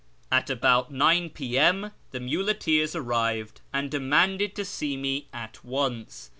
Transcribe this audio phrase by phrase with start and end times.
[0.31, 1.91] At about 9 P.i^i.
[2.09, 6.29] the muleteers arrived and demanded to see me at once.